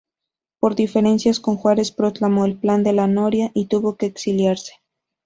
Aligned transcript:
Por 0.59 0.73
diferencias 0.73 1.39
con 1.39 1.57
Juárez 1.57 1.91
proclamó 1.91 2.45
el 2.45 2.57
Plan 2.57 2.83
de 2.83 2.91
la 2.91 3.05
Noria, 3.05 3.51
y 3.53 3.67
tuvo 3.67 3.97
que 3.97 4.07
exiliarse. 4.07 4.81